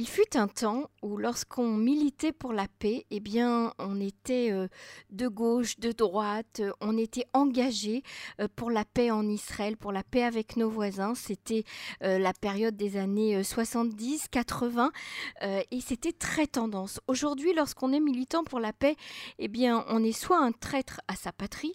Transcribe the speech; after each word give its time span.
Il 0.00 0.06
fut 0.06 0.36
un 0.36 0.46
temps 0.46 0.92
où 1.02 1.16
lorsqu'on 1.16 1.76
militait 1.76 2.30
pour 2.30 2.52
la 2.52 2.68
paix, 2.68 3.04
eh 3.10 3.18
bien, 3.18 3.74
on 3.80 4.00
était 4.00 4.52
euh, 4.52 4.68
de 5.10 5.26
gauche, 5.26 5.80
de 5.80 5.90
droite, 5.90 6.60
euh, 6.60 6.70
on 6.80 6.96
était 6.96 7.26
engagé 7.32 8.04
euh, 8.40 8.46
pour 8.54 8.70
la 8.70 8.84
paix 8.84 9.10
en 9.10 9.28
Israël, 9.28 9.76
pour 9.76 9.90
la 9.90 10.04
paix 10.04 10.22
avec 10.22 10.56
nos 10.56 10.70
voisins. 10.70 11.16
C'était 11.16 11.64
la 12.00 12.32
période 12.32 12.76
des 12.76 12.96
années 12.96 13.42
70, 13.42 14.28
80 14.30 14.92
et 15.42 15.80
c'était 15.80 16.12
très 16.12 16.46
tendance. 16.46 17.00
Aujourd'hui, 17.08 17.52
lorsqu'on 17.52 17.92
est 17.92 17.98
militant 17.98 18.44
pour 18.44 18.60
la 18.60 18.72
paix, 18.72 18.94
eh 19.40 19.48
bien, 19.48 19.84
on 19.88 20.04
est 20.04 20.12
soit 20.12 20.38
un 20.38 20.52
traître 20.52 21.00
à 21.08 21.16
sa 21.16 21.32
patrie, 21.32 21.74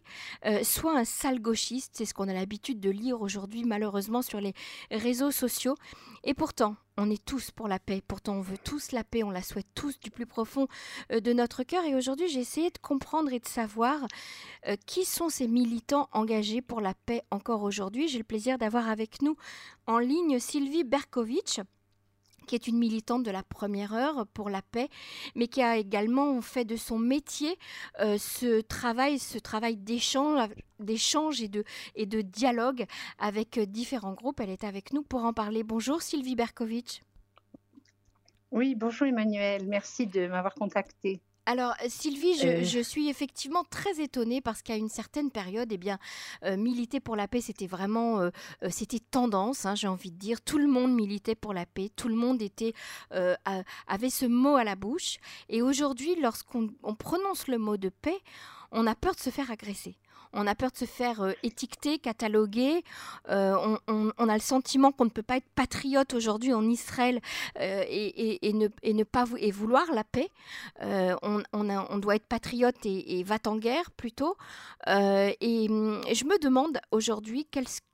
soit 0.64 0.98
un 0.98 1.04
sale 1.04 1.42
gauchiste. 1.42 1.96
C'est 1.96 2.06
ce 2.06 2.14
qu'on 2.14 2.30
a 2.30 2.34
l'habitude 2.34 2.80
de 2.80 2.90
lire 2.90 3.22
aujourd'hui, 3.22 3.66
malheureusement, 3.66 4.22
sur 4.22 4.40
les 4.40 4.54
réseaux 4.92 5.32
sociaux. 5.32 5.76
Et 6.24 6.34
pourtant, 6.34 6.78
on 6.98 7.10
est 7.10 7.24
tous 7.24 7.52
pour 7.52 7.68
la 7.68 7.80
paix, 7.80 8.02
pourtant 8.08 8.36
on 8.36 8.42
veut 8.42 8.58
tous 8.58 8.92
la 8.92 9.04
paix, 9.04 9.24
on 9.24 9.32
la 9.32 9.42
souhaite 9.42 9.68
tous 9.76 10.00
du 10.00 10.10
plus 10.10 10.26
profond 10.26 10.68
euh, 11.12 11.20
de 11.20 11.34
notre 11.34 11.64
cœur. 11.64 11.84
Et 11.84 11.96
aujourd'hui, 11.96 12.30
j'ai 12.30 12.40
essayé 12.40 12.70
de 12.70 12.78
comprendre 12.78 13.34
et 13.34 13.40
de 13.40 13.48
savoir 13.48 14.08
euh, 14.68 14.76
qui 14.86 15.04
sont 15.04 15.30
ces 15.30 15.48
militants 15.48 16.08
engagés 16.14 16.62
pour 16.62 16.82
la 16.82 16.94
paix 16.94 17.24
encore 17.32 17.64
aujourd'hui. 17.64 18.08
J'ai 18.08 18.20
le 18.20 18.24
plaisir 18.24 18.58
d'avoir 18.58 18.90
avec 18.90 19.22
nous 19.22 19.36
en 19.86 19.98
ligne 19.98 20.40
Sylvie 20.40 20.84
Berkovitch 20.84 21.60
qui 22.46 22.56
est 22.56 22.68
une 22.68 22.78
militante 22.78 23.24
de 23.24 23.32
la 23.32 23.44
première 23.44 23.94
heure 23.94 24.28
pour 24.34 24.50
la 24.50 24.62
paix, 24.62 24.90
mais 25.36 25.48
qui 25.48 25.62
a 25.62 25.78
également 25.78 26.42
fait 26.42 26.66
de 26.66 26.76
son 26.76 27.00
métier 27.00 27.58
euh, 28.00 28.18
ce 28.18 28.62
travail, 28.62 29.20
ce 29.20 29.38
travail 29.38 29.78
d'échange, 29.78 31.42
et 31.42 31.48
de, 31.48 31.64
et 31.96 32.06
de 32.06 32.22
dialogue 32.22 32.86
avec 33.20 33.60
différents 33.60 34.14
groupes. 34.14 34.40
Elle 34.40 34.50
est 34.50 34.64
avec 34.64 34.94
nous 34.94 35.04
pour 35.04 35.24
en 35.24 35.34
parler. 35.34 35.64
Bonjour 35.64 36.02
Sylvie 36.02 36.36
Berkovitch. 36.36 37.02
Oui, 38.52 38.76
bonjour 38.76 39.08
Emmanuel, 39.08 39.66
merci 39.68 40.06
de 40.06 40.28
m'avoir 40.28 40.54
contacté. 40.54 41.22
Alors 41.46 41.74
Sylvie, 41.88 42.40
euh. 42.46 42.64
je, 42.64 42.80
suis 42.80 43.10
effectivement 43.10 43.64
très 43.70 44.02
étonnée 44.02 44.40
parce 44.40 44.62
qu'à 44.62 44.78
une 44.78 44.88
certaine 44.88 45.30
période, 45.30 45.70
eh 45.72 45.78
bien, 45.78 45.98
euh, 46.46 46.56
militer 46.56 47.02
pour 47.02 47.18
la 47.18 47.28
paix, 47.28 47.42
c'était 47.42 47.68
vraiment, 47.68 48.22
euh, 48.22 48.30
c'était 48.70 49.00
tendance, 49.00 49.66
hein, 49.66 49.76
j'ai 49.76 49.88
envie 49.88 50.12
de 50.12 50.18
dire. 50.18 50.42
Tout 50.42 50.58
le 50.58 50.68
monde 50.68 50.94
militait 50.94 51.36
pour 51.36 51.54
la 51.54 51.66
paix, 51.66 51.90
tout 51.96 52.08
le 52.08 52.16
monde 52.16 52.42
était, 52.42 52.74
avait 53.12 54.10
ce 54.10 54.26
mot 54.26 54.56
à 54.56 54.64
la 54.64 54.76
bouche. 54.76 55.18
Et 55.50 55.62
aujourd'hui, 55.62 56.16
lorsqu'on 56.16 56.70
prononce 56.98 57.48
le 57.48 57.58
mot 57.58 57.76
de 57.78 57.90
paix, 57.90 58.18
on 58.72 58.88
a 58.88 58.96
peur 58.96 59.14
de 59.14 59.20
se 59.20 59.30
faire 59.30 59.52
agresser 59.52 59.98
on 60.34 60.48
a 60.48 60.56
peur 60.56 60.72
de 60.72 60.78
se 60.78 60.86
faire 60.86 61.22
euh, 61.22 61.32
étiqueter, 61.44 62.00
cataloguer. 62.00 62.84
Euh, 63.30 63.78
on, 63.88 63.93
a 64.30 64.34
le 64.34 64.40
sentiment 64.40 64.92
qu'on 64.92 65.06
ne 65.06 65.10
peut 65.10 65.24
pas 65.24 65.38
être 65.38 65.50
patriote 65.56 66.14
aujourd'hui 66.14 66.54
en 66.54 66.68
Israël 66.70 67.22
euh, 67.60 67.84
et, 67.88 68.54
ne, 68.54 69.04
pas 69.04 69.26
vouloir 69.26 69.92
la 69.94 70.04
paix. 70.04 70.30
On, 70.82 71.98
doit 72.00 72.16
être 72.16 72.28
patriote 72.28 72.86
et, 72.86 73.24
va 73.24 73.38
en 73.46 73.58
guerre 73.58 73.92
plutôt. 73.92 74.36
et, 74.88 75.68
je 75.68 76.26
me 76.26 76.40
demande 76.40 76.80
aujourd'hui 76.92 77.48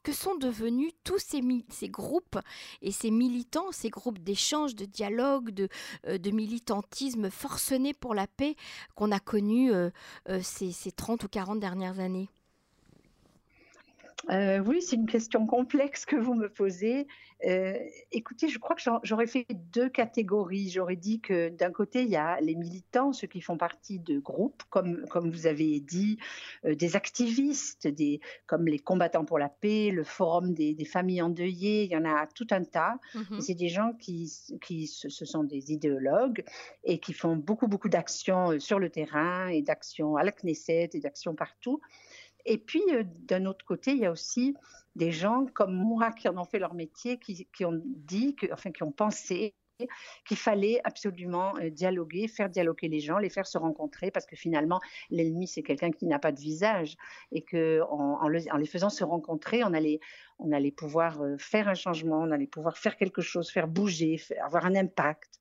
que 0.04 0.12
sont 0.12 0.36
devenus 0.36 0.92
tous 1.04 1.20
ces, 1.20 1.42
groupes 1.90 2.40
et 2.82 2.92
ces 2.92 3.12
militants, 3.12 3.72
ces 3.72 3.90
groupes 3.90 4.20
d'échange, 4.20 4.76
de 4.76 4.86
dialogue, 4.86 5.52
de, 5.52 6.32
militantisme 6.32 7.30
forcené 7.30 7.94
pour 7.94 8.14
la 8.14 8.28
paix 8.28 8.56
qu'on 8.96 9.12
a 9.12 9.20
connus 9.20 9.72
ces, 10.42 10.72
ces 10.72 10.92
30 10.92 11.24
ou 11.24 11.28
40 11.28 11.60
dernières 11.60 12.00
années 12.00 12.30
euh, 14.30 14.60
oui, 14.60 14.82
c'est 14.82 14.96
une 14.96 15.08
question 15.08 15.46
complexe 15.46 16.06
que 16.06 16.16
vous 16.16 16.34
me 16.34 16.50
posez. 16.50 17.08
Euh, 17.46 17.74
écoutez, 18.12 18.50
je 18.50 18.60
crois 18.60 18.76
que 18.76 18.82
j'aurais 19.04 19.28
fait 19.28 19.46
deux 19.50 19.90
catégories. 19.90 20.70
J'aurais 20.70 20.98
dit 20.98 21.22
que 21.22 21.50
d'un 21.50 21.72
côté, 21.72 22.04
il 22.04 22.10
y 22.10 22.18
a 22.18 22.40
les 22.42 22.56
militants, 22.56 23.14
ceux 23.14 23.28
qui 23.28 23.40
font 23.40 23.58
partie 23.58 23.98
de 24.00 24.20
groupes, 24.20 24.62
comme, 24.70 25.06
comme 25.08 25.32
vous 25.32 25.48
avez 25.48 25.80
dit, 25.80 26.18
euh, 26.66 26.76
des 26.76 26.98
activistes, 26.98 27.88
des, 27.88 28.20
comme 28.46 28.68
les 28.68 28.80
combattants 28.80 29.24
pour 29.24 29.40
la 29.40 29.48
paix, 29.48 29.90
le 29.92 30.04
forum 30.04 30.54
des, 30.54 30.76
familles 30.86 31.22
endeuillées, 31.22 31.86
il 31.86 31.92
y 31.92 31.96
en 31.96 32.06
a 32.06 32.28
tout 32.28 32.48
un 32.52 32.64
tas. 32.64 32.96
Mm-hmm. 33.16 33.42
C'est 33.42 33.56
des 33.56 33.70
gens 33.70 33.94
qui, 33.94 34.32
qui 34.62 34.88
ce 34.88 35.26
sont 35.26 35.44
des 35.44 35.72
idéologues 35.72 36.44
et 36.84 37.00
qui 37.00 37.14
font 37.14 37.38
beaucoup, 37.38 37.68
beaucoup 37.68 37.90
d'actions 37.90 38.60
sur 38.60 38.80
le 38.80 38.90
terrain 38.90 39.48
et 39.48 39.62
d'actions 39.62 40.18
à 40.18 40.24
la 40.24 40.32
Knesset 40.32 40.90
et 40.94 41.00
d'actions 41.00 41.36
partout. 41.36 41.80
Et 42.50 42.58
puis, 42.58 42.82
euh, 42.92 43.04
d'un 43.06 43.46
autre 43.46 43.64
côté, 43.64 43.92
il 43.92 44.00
y 44.00 44.06
a 44.06 44.12
aussi 44.12 44.56
des 44.96 45.12
gens 45.12 45.46
comme 45.54 45.74
moi 45.74 46.12
qui 46.12 46.28
en 46.28 46.38
ont 46.38 46.46
fait 46.46 46.58
leur 46.58 46.74
métier, 46.74 47.20
qui, 47.20 47.64
ont 47.64 47.80
dit, 47.86 48.36
enfin, 48.52 48.72
qui 48.72 48.82
ont 48.82 48.92
pensé 48.92 49.54
qu'il 50.26 50.36
fallait 50.36 50.82
absolument 50.84 51.56
euh, 51.58 51.70
dialoguer, 51.70 52.28
faire 52.28 52.50
dialoguer 52.50 52.90
les 52.90 53.00
gens, 53.00 53.20
les 53.20 53.30
faire 53.30 53.46
se 53.46 53.60
rencontrer, 53.60 54.10
parce 54.10 54.26
que 54.26 54.36
finalement, 54.36 54.82
l'ennemi, 55.12 55.48
c'est 55.48 55.62
quelqu'un 55.62 55.92
qui 55.92 56.08
n'a 56.08 56.18
pas 56.18 56.32
de 56.32 56.40
visage, 56.40 56.98
et 57.32 57.44
qu'en 57.44 58.20
en, 58.20 58.28
les 58.28 58.66
faisant 58.66 58.90
se 58.90 59.04
rencontrer, 59.04 59.64
on 59.64 59.74
allait, 59.74 60.00
on 60.40 60.52
allait 60.52 60.72
pouvoir 60.72 61.22
euh, 61.22 61.38
faire 61.38 61.68
un 61.70 61.76
changement, 61.76 62.18
on 62.18 62.32
allait 62.32 62.48
pouvoir 62.48 62.80
faire 62.80 62.98
quelque 62.98 63.22
chose, 63.22 63.52
faire 63.52 63.68
bouger, 63.68 64.20
avoir 64.44 64.66
un 64.66 64.76
impact. 64.76 65.40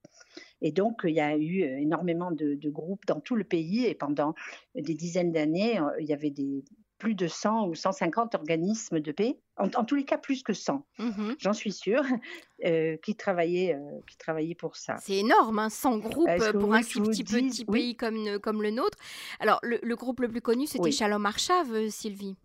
Et 0.61 0.73
donc, 0.73 1.01
il 1.05 1.15
y 1.15 1.21
a 1.21 1.37
eu 1.39 1.63
énormément 1.63 2.31
de, 2.31 2.69
groupes 2.69 3.07
dans 3.07 3.21
tout 3.21 3.35
le 3.35 3.45
pays, 3.45 3.87
et 3.87 3.95
pendant 3.95 4.35
des 4.75 4.95
dizaines 4.95 5.33
d'années, 5.33 5.81
il 5.99 6.07
y 6.07 6.13
avait 6.13 6.31
des 6.31 6.63
plus 6.99 7.15
de 7.15 7.29
100 7.29 7.69
ou 7.69 7.75
150 7.75 8.35
organismes 8.35 9.01
de 9.01 9.13
paix, 9.13 9.39
en, 9.57 9.69
tous 9.69 9.95
les 9.95 10.05
cas 10.05 10.19
plus 10.19 10.43
que 10.43 10.53
100, 10.53 10.85
mmh 10.99 11.33
j'en 11.39 11.53
suis 11.53 11.73
sûre, 11.73 12.03
euh, 12.65 12.97
qui, 12.99 13.15
travaillaient, 13.15 13.75
euh, 13.75 14.01
qui 14.09 14.17
travaillaient 14.17 14.55
pour 14.55 14.77
ça. 14.77 14.97
C'est 14.99 15.19
énorme, 15.19 15.69
100 15.69 15.93
hein, 15.93 15.99
groupes 15.99 16.53
pour 16.59 16.75
un 16.75 16.83
si 16.83 17.01
petit, 17.01 17.25
petit 17.25 17.65
pays 17.65 17.97
comme, 17.97 18.39
comme 18.41 18.63
le 18.63 18.71
nôtre. 18.71 18.99
Alors, 19.41 19.61
le, 19.63 19.95
groupe 19.95 20.21
le 20.21 20.29
plus 20.29 20.43
connu, 20.43 20.67
c'était 20.67 20.91
Shalom 20.91 21.25
Arshav, 21.25 21.73
euh, 21.73 21.89
Sylvie. 21.89 22.37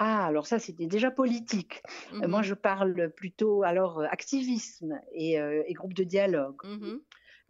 Ah, 0.00 0.26
alors 0.26 0.46
ça, 0.46 0.60
c'était 0.60 0.86
déjà 0.86 1.10
politique. 1.10 1.82
moi, 2.12 2.40
mmh 2.40 2.44
je 2.44 2.54
parle 2.54 3.10
plutôt 3.10 3.64
alors 3.64 4.00
activisme 4.02 5.00
et, 5.12 5.34
et 5.34 5.72
groupe 5.72 5.94
de 5.94 6.04
dialogue. 6.04 6.62
Mmh 6.62 6.98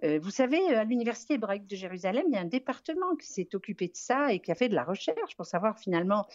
euh, 0.04 0.18
vous 0.22 0.30
savez, 0.30 0.58
à 0.74 0.84
l'Université 0.84 1.34
hébraïque 1.34 1.66
de 1.66 1.76
Jérusalem, 1.76 2.24
il 2.28 2.34
y 2.34 2.36
a 2.36 2.40
un 2.40 2.44
département 2.44 3.16
qui 3.16 3.26
s'est 3.26 3.48
occupé 3.54 3.88
de 3.88 3.96
ça 3.96 4.32
et 4.32 4.40
qui 4.40 4.52
a 4.52 4.54
fait 4.54 4.68
de 4.68 4.74
la 4.74 4.84
recherche 4.84 5.36
pour 5.36 5.46
savoir 5.46 5.78
finalement 5.78 6.26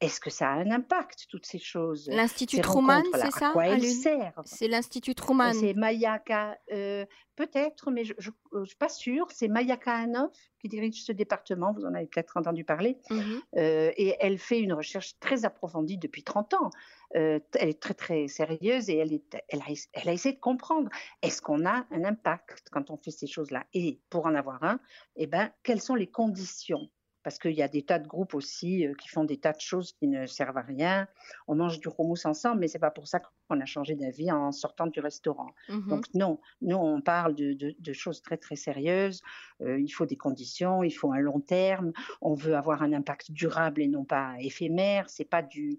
est-ce 0.00 0.18
que 0.18 0.30
ça 0.30 0.48
a 0.48 0.52
un 0.52 0.70
impact, 0.70 1.26
toutes 1.28 1.44
ces 1.44 1.58
choses? 1.58 2.08
L'Institut 2.10 2.60
Truman, 2.62 3.02
c'est 3.12 3.30
ça? 3.32 3.50
À 3.50 3.52
quoi 3.52 3.66
elles 3.66 3.84
servent? 3.84 4.42
C'est 4.46 4.66
l'Institut 4.66 5.14
Truman. 5.14 5.52
C'est 5.52 5.74
Mayaka, 5.74 6.58
euh, 6.72 7.04
peut-être, 7.36 7.90
mais 7.90 8.04
je 8.04 8.14
ne 8.54 8.64
suis 8.64 8.76
pas 8.76 8.88
sûre. 8.88 9.26
C'est 9.30 9.48
Mayaka 9.48 9.94
Hanoff 9.94 10.32
qui 10.58 10.68
dirige 10.68 11.04
ce 11.04 11.12
département, 11.12 11.72
vous 11.72 11.84
en 11.84 11.94
avez 11.94 12.06
peut-être 12.06 12.36
entendu 12.38 12.64
parler. 12.64 12.96
Mhm. 13.10 13.42
Euh, 13.56 13.92
et 13.96 14.16
elle 14.20 14.38
fait 14.38 14.60
une 14.60 14.72
recherche 14.72 15.18
très 15.20 15.44
approfondie 15.44 15.98
depuis 15.98 16.22
30 16.22 16.54
ans. 16.54 16.70
Euh, 17.16 17.40
elle 17.58 17.70
est 17.70 17.82
très, 17.82 17.94
très 17.94 18.28
sérieuse 18.28 18.88
et 18.88 18.96
elle, 18.96 19.12
est, 19.12 19.36
elle, 19.48 19.60
a, 19.60 19.64
elle 19.94 20.08
a 20.08 20.12
essayé 20.12 20.34
de 20.34 20.40
comprendre 20.40 20.88
est-ce 21.22 21.42
qu'on 21.42 21.66
a 21.66 21.84
un 21.90 22.04
impact 22.04 22.68
quand 22.70 22.90
on 22.90 22.96
fait 22.96 23.10
ces 23.10 23.26
choses-là? 23.26 23.64
Et 23.74 24.00
pour 24.10 24.26
en 24.26 24.34
avoir 24.34 24.62
un, 24.62 24.80
eh 25.16 25.26
ben, 25.26 25.50
quelles 25.62 25.80
sont 25.80 25.96
les 25.96 26.06
conditions? 26.06 26.88
Parce 27.22 27.38
qu'il 27.38 27.52
y 27.52 27.62
a 27.62 27.68
des 27.68 27.82
tas 27.82 27.98
de 27.98 28.08
groupes 28.08 28.32
aussi 28.32 28.86
euh, 28.86 28.94
qui 28.94 29.08
font 29.08 29.24
des 29.24 29.38
tas 29.38 29.52
de 29.52 29.60
choses 29.60 29.92
qui 29.92 30.08
ne 30.08 30.24
servent 30.26 30.56
à 30.56 30.62
rien. 30.62 31.06
On 31.48 31.54
mange 31.54 31.78
du 31.78 31.88
houmous 31.98 32.24
ensemble, 32.24 32.60
mais 32.60 32.68
c'est 32.68 32.78
pas 32.78 32.90
pour 32.90 33.08
ça 33.08 33.20
qu'on 33.20 33.60
a 33.60 33.66
changé 33.66 33.94
d'avis 33.94 34.30
en 34.30 34.52
sortant 34.52 34.86
du 34.86 35.00
restaurant. 35.00 35.50
Mmh 35.68 35.88
Donc 35.88 36.06
non, 36.14 36.40
nous 36.62 36.76
on 36.76 37.02
parle 37.02 37.34
de, 37.34 37.92
choses 37.92 38.22
très 38.22 38.38
très 38.38 38.56
sérieuses. 38.56 39.20
Euh, 39.60 39.78
il 39.78 39.90
faut 39.90 40.06
des 40.06 40.16
conditions, 40.16 40.82
il 40.82 40.92
faut 40.92 41.12
un 41.12 41.20
long 41.20 41.40
terme. 41.40 41.92
On 42.22 42.34
veut 42.34 42.54
avoir 42.54 42.82
un 42.82 42.92
impact 42.92 43.32
durable 43.32 43.82
et 43.82 43.88
non 43.88 44.04
pas 44.04 44.34
éphémère. 44.38 45.10
C'est 45.10 45.28
pas 45.28 45.42
du 45.42 45.78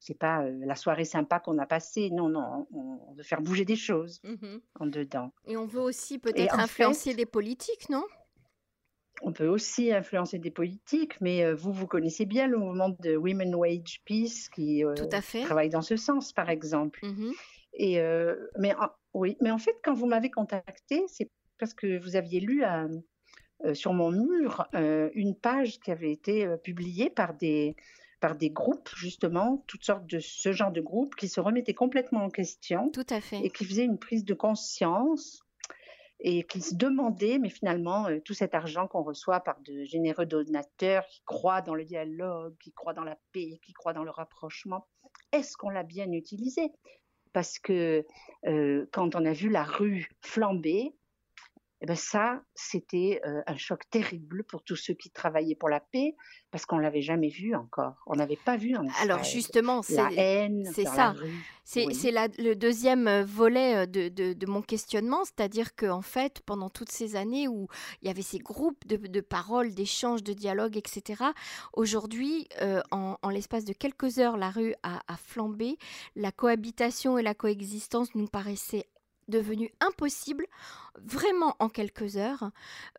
c'est 0.00 0.18
pas 0.18 0.42
euh, 0.42 0.52
la 0.64 0.74
soirée 0.74 1.04
sympa 1.04 1.40
qu'on 1.40 1.58
a 1.58 1.66
passée. 1.66 2.10
Non, 2.10 2.28
non, 2.28 2.66
on, 2.72 3.14
veut 3.14 3.22
faire 3.22 3.40
bouger 3.40 3.64
des 3.64 3.76
choses 3.76 4.20
mmh 4.24 4.56
en 4.80 4.86
dedans. 4.86 5.32
Et 5.46 5.56
on 5.56 5.66
veut 5.66 5.80
aussi 5.80 6.18
peut-être 6.18 6.58
influencer 6.58 7.14
des 7.14 7.26
politiques, 7.26 7.88
non? 7.88 8.04
On 9.22 9.32
peut 9.32 9.46
aussi 9.46 9.92
influencer 9.92 10.38
des 10.38 10.50
politiques, 10.50 11.20
mais 11.20 11.44
euh, 11.44 11.54
vous, 11.54 11.72
vous 11.72 11.86
connaissez 11.86 12.26
bien 12.26 12.46
le 12.46 12.58
mouvement 12.58 12.90
de 13.00 13.16
Women 13.16 13.54
Wage 13.54 14.02
Peace 14.04 14.48
qui 14.52 14.84
euh, 14.84 14.94
travaille 15.44 15.70
dans 15.70 15.82
ce 15.82 15.96
sens, 15.96 16.32
par 16.32 16.50
exemple. 16.50 17.00
Mmh 17.02 17.32
Et, 17.74 18.00
euh, 18.00 18.34
mais, 18.58 18.74
oui, 19.12 19.36
mais 19.40 19.50
en 19.50 19.58
fait, 19.58 19.76
quand 19.84 19.94
vous 19.94 20.06
m'avez 20.06 20.30
contacté, 20.30 21.04
c'est 21.06 21.30
parce 21.58 21.74
que 21.74 21.98
vous 22.02 22.16
aviez 22.16 22.40
lu 22.40 22.64
sur 23.72 23.92
mon 23.92 24.10
mur 24.10 24.66
une 24.72 25.36
page 25.36 25.78
qui 25.78 25.92
avait 25.92 26.10
été 26.10 26.46
publiée 26.64 27.08
par 27.08 27.34
des, 27.34 27.76
par 28.24 28.36
des 28.36 28.48
groupes, 28.48 28.88
justement, 28.96 29.62
toutes 29.66 29.84
sortes 29.84 30.06
de 30.06 30.18
ce 30.18 30.50
genre 30.50 30.72
de 30.72 30.80
groupes 30.80 31.14
qui 31.14 31.28
se 31.28 31.40
remettaient 31.40 31.74
complètement 31.74 32.24
en 32.24 32.30
question. 32.30 32.88
Tout 32.88 33.04
à 33.10 33.20
fait. 33.20 33.44
Et 33.44 33.50
qui 33.50 33.66
faisaient 33.66 33.84
une 33.84 33.98
prise 33.98 34.24
de 34.24 34.32
conscience 34.32 35.42
et 36.20 36.42
qui 36.44 36.62
se 36.62 36.74
demandaient, 36.74 37.38
mais 37.38 37.50
finalement, 37.50 38.08
euh, 38.08 38.20
tout 38.24 38.32
cet 38.32 38.54
argent 38.54 38.88
qu'on 38.88 39.02
reçoit 39.02 39.40
par 39.40 39.60
de 39.60 39.84
généreux 39.84 40.24
donateurs 40.24 41.06
qui 41.08 41.20
croient 41.26 41.60
dans 41.60 41.74
le 41.74 41.84
dialogue, 41.84 42.56
qui 42.62 42.72
croient 42.72 42.94
dans 42.94 43.04
la 43.04 43.18
paix, 43.32 43.60
qui 43.62 43.74
croient 43.74 43.92
dans 43.92 44.04
le 44.04 44.10
rapprochement, 44.10 44.88
est-ce 45.32 45.58
qu'on 45.58 45.68
l'a 45.68 45.82
bien 45.82 46.10
utilisé? 46.10 46.72
Parce 47.34 47.58
que 47.58 48.06
euh, 48.46 48.86
quand 48.90 49.16
on 49.16 49.26
a 49.26 49.34
vu 49.34 49.50
la 49.50 49.64
rue 49.64 50.08
flamber, 50.22 50.94
eh 51.84 51.86
ben 51.86 51.96
ça, 51.96 52.42
c'était 52.54 53.20
euh, 53.26 53.42
un 53.46 53.58
choc 53.58 53.82
terrible 53.90 54.42
pour 54.44 54.62
tous 54.62 54.74
ceux 54.74 54.94
qui 54.94 55.10
travaillaient 55.10 55.54
pour 55.54 55.68
la 55.68 55.80
paix, 55.80 56.16
parce 56.50 56.64
qu'on 56.64 56.78
l'avait 56.78 57.02
jamais 57.02 57.28
vu 57.28 57.54
encore. 57.54 57.96
On 58.06 58.14
n'avait 58.14 58.38
pas 58.42 58.56
vu 58.56 58.74
en 58.74 58.86
Alors 59.02 59.22
justement, 59.22 59.82
c'est 59.82 60.00
c'est 60.72 60.86
ça. 60.86 61.14
C'est 61.62 61.84
le 62.38 62.54
deuxième 62.54 63.06
euh, 63.06 63.22
volet 63.26 63.82
euh, 63.82 63.86
de, 63.86 64.08
de, 64.08 64.46
mon 64.46 64.62
questionnement, 64.62 65.26
c'est-à-dire 65.26 65.76
qu'en 65.76 65.98
en 65.98 66.00
fait, 66.00 66.40
pendant 66.46 66.70
toutes 66.70 66.90
ces 66.90 67.16
années 67.16 67.48
où 67.48 67.68
il 68.00 68.08
y 68.08 68.10
avait 68.10 68.22
ces 68.22 68.38
groupes 68.38 68.86
de, 68.86 68.96
de 68.96 69.20
paroles, 69.20 69.74
d'échanges, 69.74 70.22
de 70.22 70.32
dialogues, 70.32 70.78
etc., 70.78 71.22
aujourd'hui, 71.74 72.48
en, 72.92 73.18
en 73.20 73.28
l'espace 73.28 73.66
de 73.66 73.74
quelques 73.74 74.18
heures, 74.18 74.38
la 74.38 74.48
rue 74.48 74.74
a, 74.82 75.02
a 75.06 75.16
flambé. 75.18 75.76
La 76.16 76.32
cohabitation 76.32 77.18
et 77.18 77.22
la 77.22 77.34
coexistence 77.34 78.14
nous 78.14 78.26
paraissaient 78.26 78.86
devenu 79.28 79.72
impossible 79.80 80.46
vraiment 81.02 81.56
en 81.58 81.68
quelques 81.68 82.16
heures. 82.16 82.50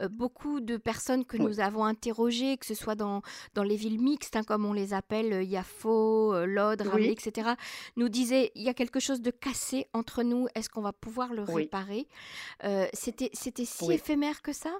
Euh, 0.01 0.07
beaucoup 0.07 0.59
de 0.59 0.77
personnes 0.77 1.25
que 1.25 1.37
nous 1.37 1.59
avons 1.59 1.85
interrogées, 1.85 2.57
que 2.57 2.65
ce 2.65 2.75
soit 2.75 2.95
dans, 2.95 3.21
dans 3.53 3.63
les 3.63 3.75
villes 3.75 4.01
mixtes, 4.01 4.35
hein, 4.35 4.43
comme 4.43 4.65
on 4.65 4.73
les 4.73 4.93
appelle, 4.93 5.33
euh, 5.33 5.43
Yafo, 5.43 6.33
euh, 6.33 6.45
Lodre, 6.45 6.97
etc., 6.97 7.51
nous 7.95 8.09
disaient 8.09 8.51
il 8.55 8.63
y 8.63 8.69
a 8.69 8.73
quelque 8.73 8.99
chose 8.99 9.21
de 9.21 9.31
cassé 9.31 9.87
entre 9.93 10.23
nous, 10.23 10.47
est-ce 10.55 10.69
qu'on 10.69 10.81
va 10.81 10.93
pouvoir 10.93 11.33
le 11.33 11.43
réparer? 11.43 12.07
C'était 12.93 13.29
si 13.65 13.91
éphémère 13.91 14.41
que 14.41 14.53
ça? 14.53 14.71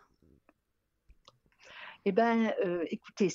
Eh 2.08 2.12
ben, 2.12 2.54
euh, 2.64 2.86
écoutez, 2.92 3.30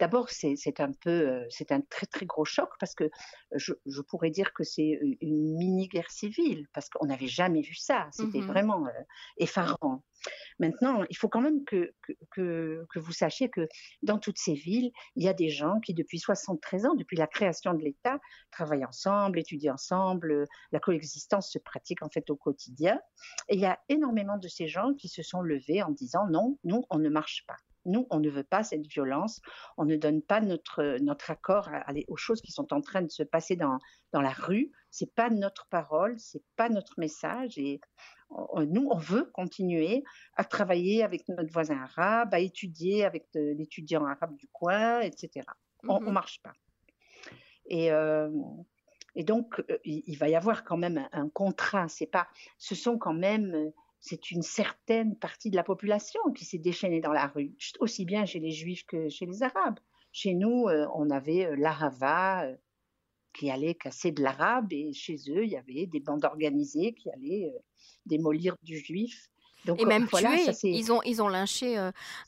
d'abord 0.00 0.30
c'est 0.30 0.80
un 0.80 0.90
peu, 0.90 1.10
euh, 1.10 1.46
c'est 1.48 1.70
un 1.70 1.80
très 1.80 2.06
très 2.06 2.26
gros 2.26 2.44
choc 2.44 2.70
parce 2.80 2.92
que 2.92 3.08
je, 3.54 3.72
pourrais 4.02 4.30
dire 4.30 4.52
que 4.52 4.64
c'est 4.64 4.98
une 5.20 5.56
mini 5.56 5.86
guerre 5.86 6.10
civile 6.10 6.66
parce 6.72 6.88
qu'on 6.88 7.06
n'avait 7.06 7.28
jamais 7.28 7.62
vu 7.62 7.76
ça. 7.76 8.08
C'était 8.10 8.40
mmh 8.40 8.46
vraiment 8.46 8.86
euh, 8.86 8.90
effarant. 9.36 10.02
Maintenant, 10.58 11.04
il 11.08 11.16
faut 11.16 11.28
quand 11.28 11.40
même 11.40 11.64
que, 11.64 11.94
que, 12.32 12.84
que, 12.90 12.98
vous 12.98 13.12
sachiez 13.12 13.48
que 13.48 13.68
dans 14.02 14.18
toutes 14.18 14.38
ces 14.38 14.54
villes, 14.54 14.90
il 15.14 15.22
y 15.22 15.28
a 15.28 15.32
des 15.32 15.48
gens 15.48 15.78
qui, 15.78 15.94
depuis 15.94 16.18
73 16.18 16.86
ans, 16.86 16.94
depuis 16.94 17.16
la 17.16 17.28
création 17.28 17.74
de 17.74 17.82
l'État, 17.82 18.18
travaillent 18.50 18.84
ensemble, 18.84 19.38
étudient 19.38 19.74
ensemble. 19.74 20.46
La 20.72 20.80
coexistence 20.80 21.52
se 21.52 21.60
pratique 21.60 22.02
en 22.02 22.08
fait 22.08 22.28
au 22.30 22.36
quotidien. 22.36 22.98
Et 23.48 23.54
il 23.54 23.60
y 23.60 23.66
a 23.66 23.78
énormément 23.88 24.38
de 24.38 24.48
ces 24.48 24.66
gens 24.66 24.94
qui 24.94 25.08
se 25.08 25.22
sont 25.22 25.42
levés 25.42 25.82
en 25.84 25.90
disant 25.90 26.26
non, 26.28 26.58
nous, 26.64 26.84
on 26.90 26.98
ne 26.98 27.08
marche 27.08 27.44
pas. 27.46 27.56
Nous, 27.86 28.06
on 28.10 28.20
ne 28.20 28.28
veut 28.28 28.44
pas 28.44 28.62
cette 28.62 28.86
violence. 28.86 29.40
On 29.76 29.84
ne 29.84 29.96
donne 29.96 30.22
pas 30.22 30.40
notre, 30.40 30.98
notre 31.00 31.30
accord 31.30 31.68
à, 31.68 31.92
aux 32.08 32.16
choses 32.16 32.40
qui 32.40 32.52
sont 32.52 32.72
en 32.72 32.80
train 32.80 33.02
de 33.02 33.10
se 33.10 33.22
passer 33.22 33.56
dans, 33.56 33.78
dans 34.12 34.20
la 34.20 34.32
rue. 34.32 34.70
C'est 34.90 35.14
pas 35.14 35.30
notre 35.30 35.66
parole, 35.68 36.18
c'est 36.18 36.42
pas 36.56 36.68
notre 36.68 36.98
message. 36.98 37.58
Et 37.58 37.80
nous, 38.30 38.88
on 38.90 38.98
veut 38.98 39.30
continuer 39.32 40.04
à 40.36 40.44
travailler 40.44 41.02
avec 41.02 41.28
notre 41.28 41.52
voisin 41.52 41.78
arabe, 41.78 42.34
à 42.34 42.40
étudier 42.40 43.04
avec 43.04 43.26
l'étudiant 43.34 44.04
arabe 44.04 44.36
du 44.36 44.48
coin, 44.48 45.00
etc. 45.00 45.46
On 45.88 46.00
ne 46.00 46.06
mmh 46.06 46.12
marche 46.12 46.42
pas. 46.42 46.52
Et, 47.68 47.92
euh, 47.92 48.30
et 49.14 49.24
donc, 49.24 49.60
euh, 49.70 49.78
il, 49.84 50.16
va 50.18 50.28
y 50.28 50.34
avoir 50.34 50.64
quand 50.64 50.76
même 50.76 50.98
un, 50.98 51.08
un 51.12 51.28
contrat. 51.28 51.88
C'est 51.88 52.06
pas, 52.06 52.28
ce 52.58 52.74
sont 52.74 52.98
quand 52.98 53.14
même 53.14 53.72
c'est 54.06 54.30
une 54.30 54.42
certaine 54.42 55.16
partie 55.16 55.50
de 55.50 55.56
la 55.56 55.64
population 55.64 56.20
qui 56.32 56.44
s'est 56.44 56.58
déchaînée 56.58 57.00
dans 57.00 57.12
la 57.12 57.26
rue, 57.26 57.56
aussi 57.80 58.04
bien 58.04 58.24
chez 58.24 58.38
les 58.38 58.52
juifs 58.52 58.84
que 58.86 59.08
chez 59.08 59.26
les 59.26 59.42
arabes. 59.42 59.80
Chez 60.12 60.32
nous, 60.32 60.68
euh, 60.68 60.86
on 60.94 61.10
avait 61.10 61.46
euh, 61.46 61.56
l'Arava 61.56 62.44
euh, 62.44 62.54
qui 63.34 63.50
allait 63.50 63.74
casser 63.74 64.12
de 64.12 64.22
l'arabe 64.22 64.72
et 64.72 64.92
chez 64.92 65.16
eux, 65.28 65.44
il 65.44 65.50
y 65.50 65.56
avait 65.56 65.86
des 65.86 65.98
bandes 65.98 66.24
organisées 66.24 66.94
qui 66.94 67.10
allaient 67.10 67.52
démolir 68.06 68.56
du 68.62 68.78
juif. 68.78 69.28
Donc, 69.64 69.82
et 69.82 69.84
même 69.84 70.06
tué, 70.06 70.46
ils, 70.62 70.92
ont, 70.92 71.02
ils 71.02 71.20
ont 71.20 71.28
lynché 71.28 71.76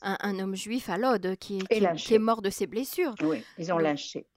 un, 0.01 0.39
homme 0.39 0.55
juif 0.55 0.89
à 0.89 0.97
Lod 0.97 1.37
qui, 1.37 1.63
est 1.71 2.19
mort 2.19 2.41
de 2.41 2.49
ses 2.49 2.67
blessures. 2.67 3.15
Oui, 3.21 3.41
ils 3.57 3.71
ont 3.71 3.77
lynché. 3.77 4.27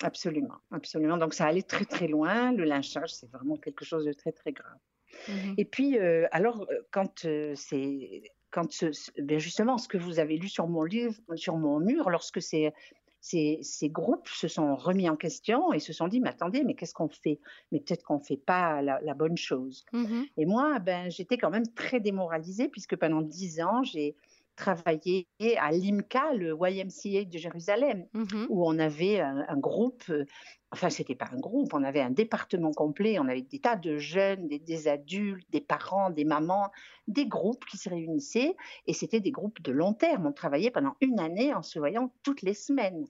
Absolument, 0.00 0.56
absolument. 0.70 1.18
Donc 1.18 1.34
ça 1.34 1.46
allait 1.46 1.62
très 1.62 1.84
très 1.84 2.08
loin. 2.08 2.52
Le 2.52 2.64
lynchage, 2.64 3.12
c'est 3.12 3.30
vraiment 3.30 3.56
quelque 3.56 3.84
chose 3.84 4.06
de 4.06 4.14
très 4.14 4.32
très 4.32 4.52
grave. 4.52 4.78
Mmh 5.28 5.54
Et 5.56 5.64
puis, 5.64 5.98
euh, 5.98 6.26
alors, 6.32 6.66
euh, 6.70 6.82
quand 6.90 7.24
euh, 7.24 7.54
c'est. 7.54 8.22
Quand 8.50 8.72
ce, 8.72 8.86
ben, 9.20 9.38
justement, 9.38 9.76
ce 9.76 9.88
que 9.88 9.98
vous 9.98 10.20
avez 10.20 10.38
lu 10.38 10.48
sur 10.48 10.68
mon 10.68 10.82
livre, 10.82 11.20
sur 11.34 11.56
mon 11.56 11.80
mur, 11.80 12.08
lorsque 12.08 12.40
ces, 12.40 12.72
ces, 13.20 13.58
ces, 13.60 13.90
groupes 13.90 14.26
se 14.26 14.48
sont 14.48 14.74
remis 14.74 15.06
en 15.10 15.16
question 15.16 15.74
et 15.74 15.80
se 15.80 15.92
sont 15.92 16.08
dit, 16.08 16.18
mais 16.18 16.30
attendez, 16.30 16.64
mais 16.64 16.74
qu'est-ce 16.74 16.94
qu'on 16.94 17.10
fait? 17.10 17.40
Mais 17.72 17.80
peut-être 17.80 18.02
qu'on 18.04 18.20
ne 18.20 18.24
fait 18.24 18.38
pas 18.38 18.80
la, 18.80 19.14
bonne 19.14 19.36
chose. 19.36 19.84
Mmh 19.92 20.22
et 20.38 20.46
moi, 20.46 20.78
ben, 20.78 21.10
j'étais 21.10 21.36
quand 21.36 21.50
même 21.50 21.66
très 21.74 22.00
démoralisée 22.00 22.68
puisque 22.68 22.96
pendant 22.96 23.20
dix 23.20 23.60
ans, 23.60 23.82
j'ai 23.82 24.16
travaillé 24.58 25.28
à 25.58 25.70
l'IMCA, 25.70 26.34
le 26.34 26.56
YMCA 26.60 27.24
de 27.24 27.38
Jérusalem, 27.38 28.06
mmh 28.12 28.46
où 28.48 28.66
on 28.68 28.78
avait 28.78 29.20
un, 29.20 29.56
groupe, 29.56 30.02
euh, 30.10 30.24
enfin 30.72 30.90
c'était 30.90 31.14
pas 31.14 31.28
un 31.32 31.38
groupe, 31.38 31.72
on 31.74 31.84
avait 31.84 32.00
un 32.00 32.10
département 32.10 32.72
complet, 32.72 33.18
on 33.20 33.28
avait 33.28 33.42
des 33.42 33.60
tas 33.60 33.76
de 33.76 33.98
jeunes, 33.98 34.48
des, 34.48 34.88
adultes, 34.88 35.48
des 35.50 35.60
parents, 35.60 36.10
des 36.10 36.24
mamans, 36.24 36.70
des 37.06 37.26
groupes 37.26 37.64
qui 37.66 37.78
se 37.78 37.88
réunissaient, 37.88 38.56
et 38.86 38.92
c'était 38.92 39.20
des 39.20 39.30
groupes 39.30 39.62
de 39.62 39.70
long 39.70 39.94
terme. 39.94 40.26
On 40.26 40.32
travaillait 40.32 40.72
pendant 40.72 40.96
une 41.00 41.20
année 41.20 41.54
en 41.54 41.62
se 41.62 41.78
voyant 41.78 42.12
toutes 42.24 42.42
les 42.42 42.54
semaines. 42.54 43.06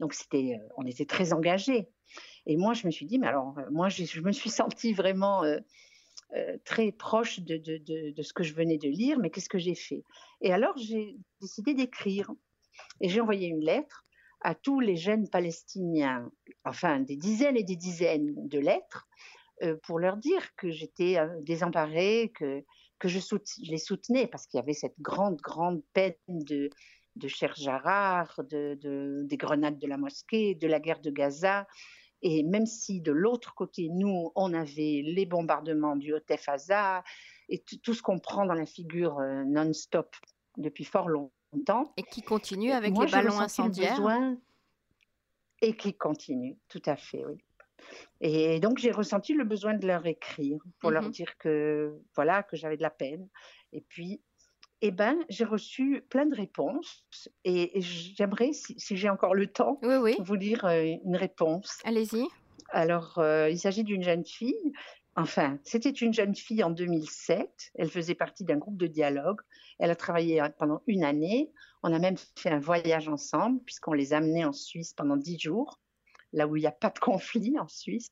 Donc 0.00 0.12
c'était, 0.12 0.58
euh, 0.60 0.68
on 0.76 0.84
était 0.86 1.06
très 1.06 1.32
engagés. 1.32 1.88
Et 2.46 2.56
moi, 2.56 2.74
je 2.74 2.86
me 2.86 2.90
suis 2.90 3.06
dit, 3.06 3.18
mais 3.18 3.28
alors, 3.28 3.54
euh, 3.58 3.62
moi, 3.70 3.88
je, 3.88 4.20
me 4.20 4.32
suis 4.32 4.50
sentie 4.50 4.92
vraiment 4.92 5.44
euh, 5.44 5.58
très 6.64 6.92
proche 6.92 7.40
de, 7.40 8.22
ce 8.22 8.32
que 8.32 8.42
je 8.42 8.54
venais 8.54 8.78
de 8.78 8.88
lire, 8.88 9.18
mais 9.18 9.30
qu'est-ce 9.30 9.48
que 9.48 9.58
j'ai 9.58 9.74
fait? 9.74 10.04
Et 10.40 10.52
alors 10.52 10.76
j'ai 10.76 11.16
décidé 11.40 11.74
d'écrire. 11.74 12.30
Et 13.00 13.08
j'ai 13.08 13.20
envoyé 13.20 13.48
une 13.48 13.64
lettre 13.64 14.04
à 14.40 14.54
tous 14.54 14.80
les 14.80 14.96
jeunes 14.96 15.28
palestiniens, 15.28 16.30
enfin 16.64 17.00
des 17.00 17.16
dizaines 17.16 17.56
et 17.56 17.62
des 17.62 17.76
dizaines 17.76 18.34
de 18.48 18.58
lettres, 18.58 19.06
euh, 19.62 19.76
pour 19.82 19.98
leur 19.98 20.16
dire 20.16 20.54
que 20.56 20.70
j'étais 20.70 21.18
euh, 21.18 21.28
désemparée, 21.42 22.32
que, 22.34 22.64
je, 23.04 23.18
les 23.70 23.78
soutenais, 23.78 24.26
parce 24.26 24.46
qu'il 24.46 24.58
y 24.58 24.62
avait 24.62 24.72
cette 24.72 24.98
grande, 25.00 25.36
grande 25.40 25.82
peine 25.92 26.14
de, 26.28 26.70
de 27.16 27.28
Cher 27.28 27.54
des 28.38 29.36
grenades 29.36 29.78
de 29.78 29.86
la 29.86 29.98
mosquée, 29.98 30.54
de 30.54 30.66
la 30.66 30.80
guerre 30.80 31.00
de 31.00 31.10
Gaza, 31.10 31.66
et 32.22 32.42
même 32.42 32.66
si 32.66 33.00
de 33.00 33.12
l'autre 33.12 33.54
côté, 33.54 33.88
nous, 33.88 34.32
on 34.34 34.52
avait 34.52 35.02
les 35.04 35.26
bombardements 35.26 35.96
du 35.96 36.12
Hotef-Haza 36.12 37.02
et 37.48 37.62
tout 37.82 37.94
ce 37.94 38.02
qu'on 38.02 38.18
prend 38.18 38.46
dans 38.46 38.54
la 38.54 38.66
figure 38.66 39.18
euh, 39.18 39.44
non-stop 39.44 40.14
depuis 40.56 40.84
fort 40.84 41.08
longtemps. 41.08 41.92
Et 41.96 42.02
qui 42.02 42.22
continue 42.22 42.72
avec 42.72 42.96
les 42.96 43.06
ballons 43.06 43.40
incendiaires. 43.40 44.00
et 45.62 45.76
qui 45.76 45.94
continue, 45.94 46.58
tout 46.68 46.82
à 46.86 46.96
fait, 46.96 47.24
oui. 47.26 47.38
Et 48.20 48.60
donc 48.60 48.78
j'ai 48.78 48.90
ressenti 48.90 49.32
le 49.32 49.44
besoin 49.44 49.74
de 49.74 49.86
leur 49.86 50.06
écrire 50.06 50.58
pour 50.80 50.90
leur 50.90 51.04
mmh 51.04 51.10
dire 51.10 51.38
que 51.38 51.98
voilà 52.14 52.42
que 52.42 52.56
j'avais 52.56 52.76
de 52.76 52.82
la 52.82 52.90
peine. 52.90 53.26
Et 53.72 53.80
puis 53.80 54.20
eh 54.82 54.90
ben, 54.90 55.16
j'ai 55.28 55.44
reçu 55.44 56.02
plein 56.08 56.26
de 56.26 56.34
réponses 56.34 57.04
et, 57.44 57.80
j'aimerais, 57.80 58.52
si, 58.52 58.76
j'ai 58.96 59.10
encore 59.10 59.34
le 59.34 59.46
temps, 59.46 59.78
vous 59.82 60.34
lire 60.34 60.64
euh, 60.64 60.96
une 61.04 61.16
réponse. 61.16 61.78
Allez-y. 61.84 62.26
Alors, 62.70 63.18
euh, 63.18 63.50
il 63.50 63.58
s'agit 63.58 63.84
d'une 63.84 64.02
jeune 64.02 64.24
fille. 64.24 64.72
Enfin, 65.16 65.58
c'était 65.64 65.90
une 65.90 66.14
jeune 66.14 66.34
fille 66.34 66.62
en 66.62 66.70
2007. 66.70 67.72
Elle 67.74 67.90
faisait 67.90 68.14
partie 68.14 68.44
d'un 68.44 68.56
groupe 68.56 68.78
de 68.78 68.86
dialogue. 68.86 69.40
Elle 69.78 69.90
a 69.90 69.96
travaillé 69.96 70.42
pendant 70.58 70.82
une 70.86 71.04
année. 71.04 71.50
On 71.82 71.92
a 71.92 71.98
même 71.98 72.16
fait 72.36 72.50
un 72.50 72.60
voyage 72.60 73.08
ensemble 73.08 73.60
puisqu'on 73.64 73.92
les 73.92 74.12
a 74.12 74.18
amenés 74.18 74.44
en 74.44 74.52
Suisse 74.52 74.94
pendant 74.94 75.16
dix 75.16 75.38
jours, 75.38 75.80
là 76.32 76.46
où 76.46 76.56
il 76.56 76.60
n'y 76.60 76.66
a 76.66 76.72
pas 76.72 76.90
de 76.90 76.98
conflit 76.98 77.58
en 77.58 77.68
Suisse. 77.68 78.10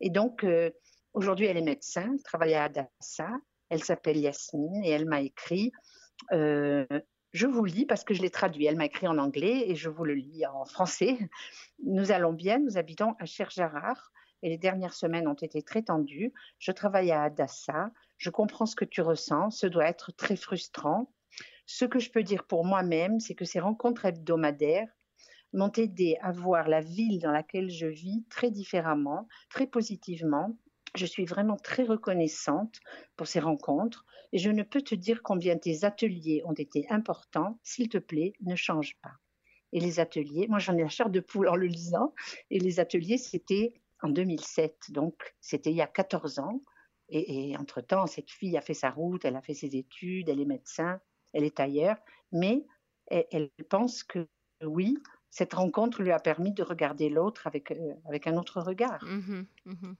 Et 0.00 0.10
donc, 0.10 0.44
euh, 0.44 0.70
aujourd'hui, 1.12 1.46
elle 1.46 1.58
est 1.58 1.62
médecin, 1.62 2.10
elle 2.14 2.22
travaille 2.22 2.54
à 2.54 2.64
Adassa. 2.64 3.30
Elle 3.72 3.82
s'appelle 3.82 4.18
Yasmine 4.18 4.84
et 4.84 4.90
elle 4.90 5.06
m'a 5.06 5.22
écrit 5.22 5.72
euh, 6.32 6.84
je 7.32 7.46
vous 7.46 7.64
lis 7.64 7.86
parce 7.86 8.04
que 8.04 8.12
je 8.12 8.20
l'ai 8.20 8.28
traduit. 8.28 8.66
Elle 8.66 8.76
m'a 8.76 8.84
écrit 8.84 9.08
en 9.08 9.16
anglais 9.16 9.64
et 9.66 9.74
je 9.76 9.88
vous 9.88 10.04
le 10.04 10.12
lis 10.12 10.44
en 10.44 10.66
français. 10.66 11.16
Nous 11.82 12.12
allons 12.12 12.34
bien, 12.34 12.58
nous 12.58 12.76
habitons 12.76 13.14
à 13.18 13.24
Cher-Gérard 13.24 14.12
et 14.42 14.50
les 14.50 14.58
dernières 14.58 14.92
semaines 14.92 15.26
ont 15.26 15.32
été 15.32 15.62
très 15.62 15.80
tendues. 15.80 16.34
Je 16.58 16.70
travaille 16.70 17.12
à 17.12 17.22
Adassa. 17.22 17.90
Je 18.18 18.28
comprends 18.28 18.66
ce 18.66 18.76
que 18.76 18.84
tu 18.84 19.00
ressens. 19.00 19.48
Ce 19.52 19.66
doit 19.66 19.88
être 19.88 20.12
très 20.12 20.36
frustrant. 20.36 21.10
Ce 21.64 21.86
que 21.86 21.98
je 21.98 22.10
peux 22.10 22.22
dire 22.22 22.44
pour 22.44 22.66
moi-même, 22.66 23.20
c'est 23.20 23.34
que 23.34 23.46
ces 23.46 23.58
rencontres 23.58 24.04
hebdomadaires 24.04 24.88
m'ont 25.54 25.72
aidé 25.72 26.18
à 26.20 26.30
voir 26.30 26.68
la 26.68 26.82
ville 26.82 27.20
dans 27.20 27.32
laquelle 27.32 27.70
je 27.70 27.86
vis 27.86 28.22
très 28.28 28.50
différemment, 28.50 29.26
très 29.48 29.66
positivement 29.66 30.58
je 30.94 31.06
suis 31.06 31.24
vraiment 31.24 31.56
très 31.56 31.84
reconnaissante 31.84 32.80
pour 33.16 33.26
ces 33.26 33.40
rencontres 33.40 34.04
et 34.32 34.38
je 34.38 34.50
ne 34.50 34.62
peux 34.62 34.82
te 34.82 34.94
dire 34.94 35.22
combien 35.22 35.56
tes 35.56 35.84
ateliers 35.84 36.42
ont 36.44 36.52
été 36.52 36.86
importants. 36.90 37.58
S'il 37.62 37.88
te 37.88 37.98
plaît, 37.98 38.32
ne 38.40 38.56
change 38.56 38.96
pas. 39.02 39.12
Et 39.72 39.80
les 39.80 40.00
ateliers, 40.00 40.46
moi 40.48 40.58
j'en 40.58 40.76
ai 40.76 40.82
la 40.82 40.88
chair 40.88 41.10
de 41.10 41.20
poule 41.20 41.48
en 41.48 41.56
le 41.56 41.66
lisant, 41.66 42.14
et 42.50 42.58
les 42.58 42.78
ateliers, 42.78 43.16
c'était 43.16 43.74
en 44.02 44.08
2007, 44.08 44.90
donc 44.90 45.34
c'était 45.40 45.70
il 45.70 45.76
y 45.76 45.82
a 45.82 45.86
14 45.86 46.38
ans. 46.40 46.62
Et, 47.14 47.54
entre-temps, 47.58 48.06
cette 48.06 48.30
fille 48.30 48.56
a 48.56 48.62
fait 48.62 48.72
sa 48.72 48.90
route, 48.90 49.26
elle 49.26 49.36
a 49.36 49.42
fait 49.42 49.52
ses 49.52 49.76
études, 49.76 50.30
elle 50.30 50.40
est 50.40 50.46
médecin, 50.46 50.98
elle 51.34 51.44
est 51.44 51.60
ailleurs, 51.60 51.96
mais 52.30 52.64
elle, 53.08 53.50
pense 53.68 54.02
que 54.02 54.26
oui, 54.64 54.96
cette 55.28 55.52
rencontre 55.52 56.00
lui 56.00 56.10
a 56.10 56.18
permis 56.18 56.52
de 56.52 56.62
regarder 56.62 57.10
l'autre 57.10 57.46
avec, 57.46 57.70
euh, 57.70 57.94
un 58.24 58.36
autre 58.38 58.62
regard. 58.62 59.04
Mmh 59.04 59.44
mmh 59.66 59.92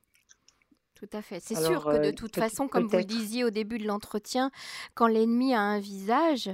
tout 1.02 1.16
à 1.16 1.20
fait. 1.20 1.40
C'est 1.40 1.56
sûr 1.56 1.84
que 1.84 1.96
de 1.98 2.10
euh, 2.10 2.12
toute 2.12 2.36
façon, 2.36 2.68
comme 2.68 2.86
vous 2.86 2.96
le 2.96 3.02
disiez 3.02 3.42
au 3.42 3.50
début 3.50 3.78
de 3.78 3.86
l'entretien, 3.88 4.52
quand 4.94 5.08
l'ennemi 5.08 5.52
a 5.52 5.60
un 5.60 5.80
visage, 5.80 6.48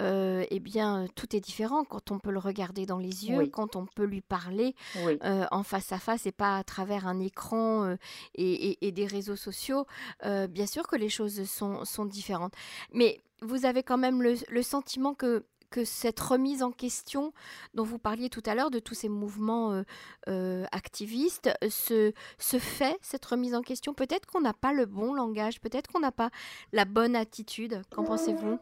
euh, 0.00 0.44
eh 0.50 0.58
bien, 0.58 1.06
tout 1.14 1.36
est 1.36 1.40
différent. 1.40 1.84
Quand 1.84 2.10
on 2.10 2.18
peut 2.18 2.32
le 2.32 2.40
regarder 2.40 2.84
dans 2.84 2.98
les 2.98 3.28
yeux, 3.28 3.46
quand 3.46 3.76
on 3.76 3.86
peut 3.86 4.04
lui 4.04 4.20
parler 4.20 4.74
euh, 4.96 5.46
en 5.52 5.62
face 5.62 5.92
à 5.92 6.00
face 6.00 6.26
et 6.26 6.32
pas 6.32 6.56
à 6.56 6.64
travers 6.64 7.06
un 7.06 7.20
écran 7.20 7.96
et, 8.34 8.92
des 8.92 9.06
réseaux 9.06 9.36
sociaux, 9.36 9.86
bien 10.24 10.66
sûr 10.66 10.88
que 10.88 10.96
les 10.96 11.08
choses 11.08 11.44
sont, 11.44 11.84
sont 11.84 12.04
différentes. 12.04 12.54
Mais 12.92 13.20
vous 13.40 13.66
avez 13.66 13.84
quand 13.84 13.98
même 13.98 14.20
le 14.20 14.62
sentiment 14.62 15.14
que 15.14 15.44
que 15.72 15.84
cette 15.84 16.20
remise 16.20 16.62
en 16.62 16.70
question 16.70 17.32
dont 17.74 17.82
vous 17.82 17.98
parliez 17.98 18.28
tout 18.28 18.42
à 18.46 18.54
l'heure, 18.54 18.70
de 18.70 18.78
tous 18.78 18.94
ces 18.94 19.08
mouvements 19.08 19.72
euh, 19.72 19.82
euh, 20.28 20.64
activistes, 20.70 21.50
se, 21.68 22.12
se 22.38 22.58
fait, 22.58 22.98
cette 23.02 23.24
remise 23.24 23.54
en 23.54 23.62
question? 23.62 23.94
Peut-être 23.94 24.26
qu'on 24.26 24.42
n'a 24.42 24.52
pas 24.52 24.72
le 24.72 24.86
bon 24.86 25.14
langage, 25.14 25.60
peut-être 25.60 25.90
qu'on 25.90 26.00
n'a 26.00 26.12
pas 26.12 26.30
la 26.72 26.84
bonne 26.84 27.16
attitude. 27.16 27.82
Qu'en 27.90 28.04
pensez-vous? 28.04 28.58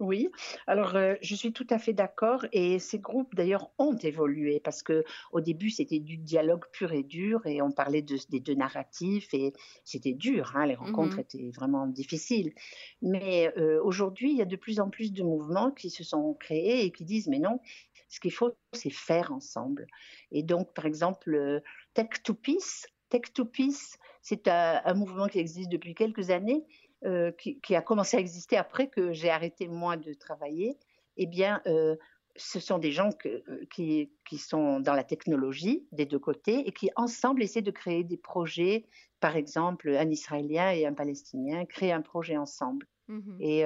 Oui, 0.00 0.30
alors 0.66 0.96
euh, 0.96 1.14
je 1.20 1.34
suis 1.34 1.52
tout 1.52 1.66
à 1.68 1.78
fait 1.78 1.92
d'accord 1.92 2.46
et 2.52 2.78
ces 2.78 2.98
groupes 2.98 3.34
d'ailleurs 3.34 3.70
ont 3.76 3.96
évolué 3.98 4.58
parce 4.58 4.82
que 4.82 5.04
au 5.30 5.42
début 5.42 5.68
c'était 5.68 5.98
du 5.98 6.16
dialogue 6.16 6.64
pur 6.72 6.92
et 6.92 7.02
dur 7.02 7.46
et 7.46 7.60
on 7.60 7.70
parlait 7.70 8.00
de, 8.00 8.16
des 8.30 8.40
deux 8.40 8.54
narratifs 8.54 9.34
et 9.34 9.52
c'était 9.84 10.14
dur, 10.14 10.52
hein, 10.56 10.64
les 10.64 10.74
rencontres 10.74 11.16
mmh 11.16 11.20
étaient 11.20 11.50
vraiment 11.54 11.86
difficiles. 11.86 12.54
Mais 13.02 13.52
euh, 13.58 13.78
aujourd'hui 13.84 14.30
il 14.30 14.38
y 14.38 14.42
a 14.42 14.46
de 14.46 14.56
plus 14.56 14.80
en 14.80 14.88
plus 14.88 15.12
de 15.12 15.22
mouvements 15.22 15.70
qui 15.70 15.90
se 15.90 16.02
sont 16.02 16.32
créés 16.32 16.86
et 16.86 16.92
qui 16.92 17.04
disent 17.04 17.28
mais 17.28 17.38
non, 17.38 17.60
ce 18.08 18.20
qu'il 18.20 18.32
faut 18.32 18.52
c'est 18.72 18.88
faire 18.88 19.32
ensemble. 19.32 19.86
Et 20.32 20.42
donc 20.42 20.72
par 20.72 20.86
exemple 20.86 21.34
euh, 21.34 21.60
Tech 21.92 22.08
to 22.24 22.32
Peace, 22.32 22.86
Tech 23.10 23.32
to 23.34 23.44
Peace, 23.44 23.98
c'est 24.22 24.48
un 24.48 24.94
mouvement 24.94 25.26
qui 25.26 25.38
existe 25.38 25.70
depuis 25.70 25.94
quelques 25.94 26.30
années 26.30 26.64
euh, 27.06 27.32
qui, 27.32 27.74
a 27.74 27.80
commencé 27.80 28.18
à 28.18 28.20
exister 28.20 28.58
après 28.58 28.88
que 28.88 29.14
j'ai 29.14 29.30
arrêté 29.30 29.68
moi 29.68 29.96
de 29.96 30.12
travailler, 30.12 30.76
eh 31.16 31.26
bien, 31.26 31.62
euh, 31.66 31.96
ce 32.36 32.60
sont 32.60 32.76
des 32.76 32.92
gens 32.92 33.08
euh, 33.24 33.40
qui, 33.72 34.12
qui, 34.28 34.36
sont 34.36 34.80
dans 34.80 34.92
la 34.92 35.02
technologie 35.02 35.86
des 35.92 36.04
deux 36.04 36.18
côtés 36.18 36.68
et 36.68 36.72
qui 36.72 36.90
ensemble 36.96 37.42
essaient 37.42 37.62
de 37.62 37.70
créer 37.70 38.04
des 38.04 38.18
projets. 38.18 38.84
Par 39.18 39.36
exemple, 39.36 39.88
un 39.96 40.10
Israélien 40.10 40.72
et 40.72 40.84
un 40.84 40.92
Palestinien 40.92 41.64
créent 41.64 41.92
un 41.92 42.02
projet 42.02 42.36
ensemble. 42.36 42.86
Mmh 43.08 43.36
et 43.40 43.64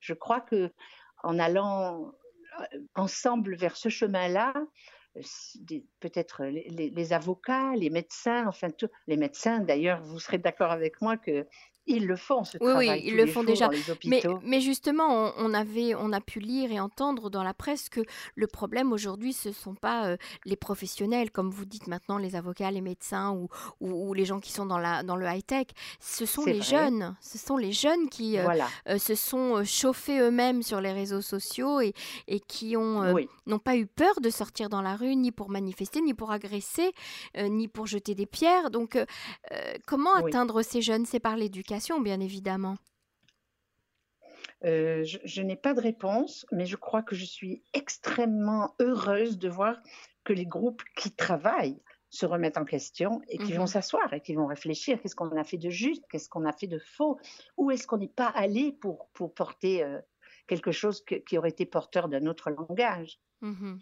je 0.00 0.12
crois 0.12 0.40
que 0.40 0.70
en 1.22 1.38
allant 1.38 2.12
ensemble 2.94 3.56
vers 3.56 3.76
ce 3.76 3.88
chemin-là, 3.88 4.52
peut-être 6.00 6.44
les, 6.44 6.90
les, 6.90 7.12
avocats, 7.12 7.74
les 7.74 7.90
médecins, 7.90 8.46
enfin 8.46 8.70
tous 8.70 8.90
les 9.06 9.16
médecins 9.16 9.60
d'ailleurs, 9.60 10.02
vous 10.02 10.20
serez 10.20 10.38
d'accord 10.38 10.70
avec 10.70 11.00
moi 11.00 11.16
que 11.16 11.46
ils 11.86 12.06
le 12.06 12.16
font, 12.16 12.44
ce 12.44 12.58
oui, 12.60 12.66
travail. 12.66 12.88
Oui, 12.90 13.02
ils 13.06 13.16
le 13.16 13.26
font 13.26 13.44
déjà. 13.44 13.70
Mais, 14.04 14.22
mais, 14.42 14.60
justement, 14.60 15.32
on, 15.36 15.54
avait, 15.54 15.94
on 15.94 16.12
a 16.12 16.20
pu 16.20 16.40
lire 16.40 16.72
et 16.72 16.80
entendre 16.80 17.30
dans 17.30 17.42
la 17.42 17.54
presse 17.54 17.88
que 17.88 18.00
le 18.34 18.46
problème 18.46 18.92
aujourd'hui, 18.92 19.32
ce 19.32 19.50
ne 19.50 19.54
sont 19.54 19.74
pas 19.74 20.06
euh, 20.06 20.16
les 20.44 20.56
professionnels, 20.56 21.30
comme 21.30 21.50
vous 21.50 21.64
dites 21.64 21.86
maintenant, 21.86 22.18
les 22.18 22.34
avocats, 22.34 22.70
les 22.70 22.80
médecins 22.80 23.30
ou, 23.32 23.48
ou, 23.80 24.14
les 24.14 24.24
gens 24.24 24.40
qui 24.40 24.52
sont 24.52 24.66
dans, 24.66 24.78
la, 24.78 25.02
dans 25.02 25.16
le 25.16 25.26
high-tech. 25.26 25.68
Ce 26.00 26.26
sont 26.26 26.44
les 26.44 26.60
jeunes. 26.60 27.16
Ce 27.20 27.38
sont 27.38 27.56
les 27.56 27.72
jeunes 27.72 28.08
qui 28.08 28.38
euh, 28.38 28.48
euh, 28.88 28.98
se 28.98 29.14
sont 29.14 29.64
chauffés 29.64 30.18
eux-mêmes 30.18 30.62
sur 30.62 30.80
les 30.80 30.92
réseaux 30.92 31.20
sociaux 31.20 31.80
et, 31.80 31.94
et 32.26 32.40
qui 32.40 32.76
ont 32.76 33.16
n'ont 33.46 33.58
pas 33.58 33.76
eu 33.76 33.86
peur 33.86 34.20
de 34.20 34.30
sortir 34.30 34.68
dans 34.68 34.82
la 34.82 34.96
rue, 34.96 35.14
ni 35.14 35.30
pour 35.30 35.50
manifester, 35.50 36.00
ni 36.00 36.14
pour 36.14 36.32
agresser, 36.32 36.92
ni 37.38 37.68
pour 37.68 37.86
jeter 37.86 38.14
des 38.14 38.26
pierres. 38.26 38.70
Donc, 38.70 38.98
comment 39.86 40.14
atteindre 40.14 40.62
ces 40.62 40.82
jeunes? 40.82 41.06
C'est 41.06 41.20
par 41.20 41.36
l'éducation 41.36 41.75
bien 42.00 42.20
évidemment 42.20 42.76
euh, 44.64 45.04
je, 45.04 45.42
n'ai 45.42 45.56
pas 45.56 45.74
de 45.74 45.80
réponse, 45.80 46.46
mais 46.50 46.66
je 46.66 46.76
crois 46.76 47.02
que 47.02 47.14
je 47.14 47.24
suis 47.24 47.62
extrêmement 47.74 48.74
heureuse 48.80 49.38
de 49.38 49.48
voir 49.48 49.76
que 50.24 50.32
les 50.32 50.46
groupes 50.46 50.82
qui 50.96 51.12
travaillent 51.12 51.80
se 52.08 52.24
remettent 52.24 52.56
en 52.56 52.64
question 52.64 53.20
et 53.28 53.36
qui 53.36 53.52
vont 53.52 53.62
mhm. 53.62 53.68
s'asseoir 53.68 54.12
et 54.14 54.20
qui 54.22 54.34
vont 54.34 54.46
réfléchir 54.46 55.00
qu'est-ce 55.00 55.14
qu'on 55.14 55.36
a 55.36 55.44
fait 55.44 55.58
de 55.58 55.68
juste, 55.68 56.04
qu'est-ce 56.10 56.28
qu'on 56.28 56.46
a 56.46 56.52
fait 56.52 56.66
de 56.66 56.78
faux, 56.78 57.18
où 57.58 57.70
est-ce 57.70 57.86
qu'on 57.86 57.98
n'est 57.98 58.08
pas 58.08 58.28
allé 58.28 58.72
pour, 58.72 59.08
pour 59.12 59.34
porter 59.34 59.84
euh, 59.84 60.00
quelque 60.46 60.72
chose 60.72 61.04
qui 61.04 61.36
aurait 61.36 61.50
été 61.50 61.66
porteur 61.66 62.08
d'un 62.08 62.26
autre 62.26 62.50
langage? 62.50 63.20
Mhm. 63.42 63.78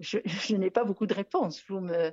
Je, 0.00 0.18
je 0.24 0.56
n'ai 0.56 0.70
pas 0.70 0.84
beaucoup 0.84 1.06
de 1.06 1.14
réponses. 1.14 1.64
Vous 1.68 1.80
me, 1.80 1.94
euh, 1.94 2.10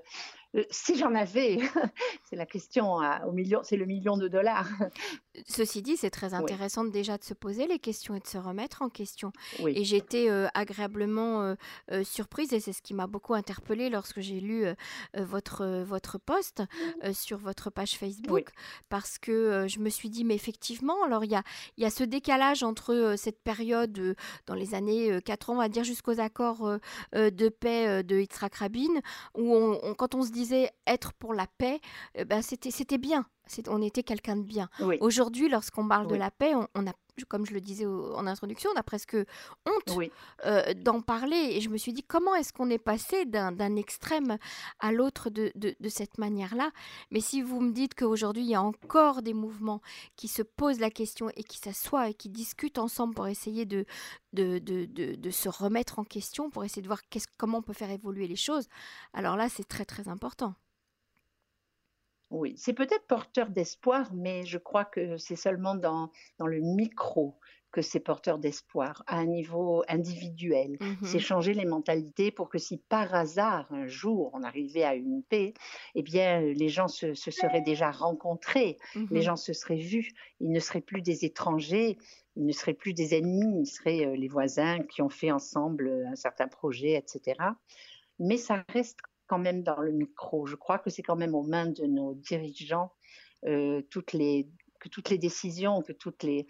si 0.70 0.98
j'en 0.98 1.14
avais, 1.16 1.60
c'est 2.30 2.36
la 2.36 2.46
question 2.46 2.98
au 3.26 3.32
million, 3.32 3.62
c'est 3.64 3.78
le 3.78 3.86
million 3.86 4.18
de 4.18 4.28
dollars. 4.28 4.68
Ceci 5.48 5.82
dit, 5.82 5.98
c'est 5.98 6.10
très 6.10 6.34
intéressant 6.34 6.84
déjà 6.84 7.18
de 7.18 7.24
se 7.24 7.34
poser 7.34 7.68
les 7.68 7.80
questions 7.80 8.16
et 8.16 8.20
de 8.20 8.28
se 8.28 8.38
remettre 8.38 8.82
en 8.82 8.90
question. 8.90 9.32
Et 9.68 9.84
j'étais 9.84 10.30
euh, 10.30 10.48
agréablement 10.56 11.56
euh, 11.92 12.04
surprise 12.04 12.54
et 12.54 12.60
c'est 12.60 12.74
ce 12.74 12.82
qui 12.82 12.96
m'a 12.96 13.06
beaucoup 13.06 13.36
interpellée 13.36 13.90
lorsque 13.90 14.20
j'ai 14.20 14.40
lu 14.40 14.66
votre 15.16 15.84
votre 15.84 16.18
post 16.18 16.64
sur 17.14 17.38
votre 17.38 17.70
page 17.70 17.98
Facebook 17.98 18.50
parce 18.90 19.20
que 19.20 19.66
je 19.68 19.80
me 19.80 19.90
suis 19.90 20.10
dit 20.10 20.24
mais 20.24 20.36
effectivement, 20.36 21.04
alors 21.04 21.24
il 21.24 21.32
y 21.32 21.36
a 21.36 21.44
il 21.78 21.84
y 21.84 21.86
a 21.86 21.90
ce 21.90 22.04
décalage 22.04 22.64
entre 22.64 23.16
cette 23.18 23.42
période 23.44 24.16
dans 24.48 24.56
les 24.56 24.74
années 24.74 25.20
80, 25.24 25.54
on 25.54 25.58
va 25.58 25.70
dire 25.70 25.84
jusqu'aux 25.84 26.20
accords 26.20 26.80
de 27.14 27.50
paix 27.50 28.04
de 28.04 28.20
Yitzhak 28.20 28.56
Rabin 28.56 29.02
où 29.36 29.54
on, 29.56 29.94
quand 29.94 30.16
on 30.16 30.24
se 30.24 30.32
disait 30.48 30.72
être 30.88 31.14
pour 31.14 31.34
la 31.34 31.48
paix, 31.48 31.80
euh, 32.18 32.26
ben 32.26 32.42
c'était 32.42 32.72
c'était 32.72 32.98
bien. 32.98 33.26
On 33.68 33.82
était 33.82 34.04
quelqu'un 34.04 34.38
de 34.38 34.44
bien. 34.44 34.70
Aujourd'hui, 35.00 35.50
lorsqu'on 35.50 35.88
parle 35.88 36.08
de 36.08 36.16
la 36.16 36.32
paix, 36.32 36.54
on, 36.56 36.88
a, 36.88 36.94
comme 37.28 37.46
je 37.46 37.54
le 37.54 37.62
disais 37.62 37.86
en 37.86 38.28
introduction, 38.28 38.70
on 38.74 38.80
a 38.80 38.84
presque 38.84 39.18
honte 39.66 40.00
euh, 40.46 40.74
d'en 40.74 41.02
parler. 41.02 41.52
Et 41.54 41.62
je 41.62 41.70
me 41.70 41.78
suis 41.78 41.94
dit, 41.94 42.04
comment 42.04 42.36
est-ce 42.36 42.54
qu'on 42.54 42.70
est 42.70 42.78
passé 42.78 43.26
d'un 43.26 43.76
extrême 43.76 44.38
à 44.80 44.92
l'autre 44.92 45.30
de, 45.30 45.52
de, 45.56 45.90
cette 45.90 46.18
manière-là? 46.18 46.72
Mais 47.12 47.20
si 47.20 47.42
vous 47.42 47.62
me 47.62 47.72
dites 47.72 47.96
qu'aujourd'hui, 47.96 48.44
il 48.44 48.50
y 48.50 48.56
a 48.56 48.62
encore 48.62 49.22
des 49.22 49.34
mouvements 49.34 49.82
qui 50.16 50.28
se 50.28 50.42
posent 50.42 50.80
la 50.80 50.92
question 50.92 51.30
et 51.36 51.44
qui 51.44 51.58
s'assoient 51.58 52.10
et 52.10 52.14
qui 52.14 52.30
discutent 52.30 52.78
ensemble 52.78 53.14
pour 53.14 53.28
essayer 53.28 53.66
de, 53.66 53.86
de, 54.34 54.60
de 54.60 55.30
se 55.32 55.50
remettre 55.50 56.00
en 56.00 56.04
question, 56.04 56.50
pour 56.50 56.64
essayer 56.64 56.82
de 56.82 56.88
voir 56.88 57.02
comment 57.38 57.60
on 57.60 57.64
peut 57.64 57.74
faire 57.74 57.92
évoluer 57.92 58.28
les 58.28 58.36
choses, 58.36 58.68
alors 59.14 59.36
là, 59.36 59.50
c'est 59.50 59.68
très, 59.68 59.86
très 59.86 60.08
important. 60.08 60.56
Oui, 62.30 62.56
c'est 62.58 62.74
peut-être 62.74 63.08
porteur 63.08 63.50
d'espoir, 63.50 64.14
mais 64.14 64.46
je 64.46 64.58
crois 64.58 64.86
que 64.86 65.18
c'est 65.18 65.38
seulement 65.38 65.76
dans, 65.76 66.12
dans 66.40 66.48
le 66.48 66.60
micro 66.60 67.40
que 67.72 67.82
c'est 67.82 68.00
porteur 68.00 68.40
d'espoir, 68.40 69.04
à 69.08 69.18
un 69.18 69.26
niveau 69.26 69.84
individuel. 69.88 70.78
Mmh 70.80 70.96
c'est 71.04 71.20
changer 71.20 71.54
les 71.54 71.66
mentalités 71.66 72.32
pour 72.32 72.50
que 72.50 72.58
si 72.58 72.78
par 72.78 73.14
hasard, 73.14 73.68
un 73.72 73.88
jour, 73.88 74.32
on 74.34 74.44
arrivait 74.44 74.84
à 74.84 74.96
une 74.96 75.22
paix, 75.22 75.54
eh 75.96 76.02
bien, 76.02 76.42
les 76.42 76.70
gens 76.70 76.88
se, 76.88 77.14
seraient 77.14 77.62
déjà 77.62 77.92
rencontrés, 77.92 78.78
mmh 78.96 79.06
les 79.12 79.22
gens 79.22 79.36
se 79.36 79.54
seraient 79.54 79.76
vus, 79.76 80.12
ils 80.40 80.52
ne 80.52 80.60
seraient 80.60 80.82
plus 80.82 81.02
des 81.02 81.26
étrangers, 81.26 81.98
ils 82.36 82.46
ne 82.46 82.52
seraient 82.54 82.74
plus 82.74 82.94
des 82.94 83.16
ennemis, 83.16 83.62
ils 83.62 83.68
seraient 83.68 84.06
euh, 84.06 84.16
les 84.16 84.28
voisins 84.28 84.80
qui 84.80 85.02
ont 85.02 85.10
fait 85.10 85.32
ensemble 85.32 85.88
euh, 85.88 86.08
un 86.08 86.16
certain 86.16 86.48
projet, 86.48 86.94
etc. 86.94 87.38
Mais 88.20 88.38
ça 88.38 88.64
reste 88.70 88.98
quand 89.28 89.40
même 89.40 89.64
dans 89.64 89.80
le 89.80 89.92
micro. 89.92 90.46
Je 90.46 90.56
crois 90.56 90.80
que 90.80 90.90
c'est 90.90 91.04
quand 91.04 91.16
même 91.16 91.36
aux 91.36 91.44
mains 91.44 91.68
de 91.68 91.86
nos 91.86 92.14
dirigeants 92.16 92.92
euh, 93.46 93.82
toutes 93.90 94.14
les, 94.14 94.48
que 94.80 94.90
toutes 94.90 95.10
les 95.10 95.18
décisions, 95.18 95.82
que 95.82 95.94
toutes 95.94 96.24
les, 96.24 96.48